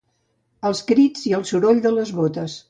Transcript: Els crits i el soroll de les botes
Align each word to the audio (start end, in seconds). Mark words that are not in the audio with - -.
Els 0.69 0.81
crits 0.91 1.27
i 1.33 1.35
el 1.41 1.45
soroll 1.51 1.85
de 1.85 1.93
les 1.99 2.17
botes 2.23 2.59